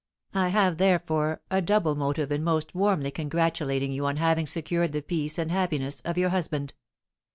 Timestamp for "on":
4.07-4.15